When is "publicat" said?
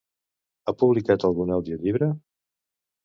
0.83-1.25